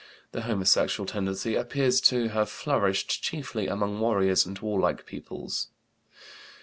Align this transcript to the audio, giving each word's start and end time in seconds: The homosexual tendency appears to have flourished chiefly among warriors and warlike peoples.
The 0.31 0.41
homosexual 0.41 1.05
tendency 1.05 1.53
appears 1.53 2.01
to 2.09 2.29
have 2.29 2.49
flourished 2.49 3.21
chiefly 3.21 3.67
among 3.67 3.99
warriors 3.99 4.47
and 4.47 4.57
warlike 4.57 5.05
peoples. 5.05 5.67